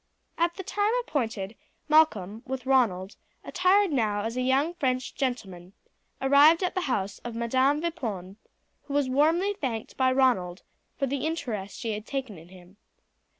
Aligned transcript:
At 0.35 0.55
the 0.55 0.63
time 0.63 0.91
appointed 1.01 1.55
Malcolm, 1.87 2.41
with 2.47 2.65
Ronald, 2.65 3.17
attired 3.43 3.91
now 3.91 4.23
as 4.23 4.35
a 4.35 4.41
young 4.41 4.73
French 4.73 5.13
gentleman, 5.13 5.73
arrived 6.19 6.63
at 6.63 6.73
the 6.73 6.89
house 6.89 7.19
of 7.19 7.35
Madam 7.35 7.81
Vipon, 7.81 8.37
who 8.85 8.95
was 8.95 9.07
warmly 9.07 9.53
thanked 9.53 9.95
by 9.97 10.11
Ronald 10.11 10.63
for 10.97 11.05
the 11.05 11.27
interest 11.27 11.77
she 11.77 11.93
had 11.93 12.07
taken 12.07 12.39
in 12.39 12.49
him. 12.49 12.77